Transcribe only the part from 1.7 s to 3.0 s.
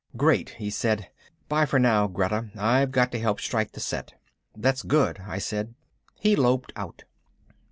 now, Greta. I